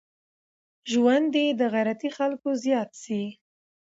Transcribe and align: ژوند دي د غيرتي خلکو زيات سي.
ژوند 0.91 1.25
دي 1.35 1.45
د 1.59 1.61
غيرتي 1.73 2.09
خلکو 2.17 2.49
زيات 2.63 2.89
سي. 3.03 3.21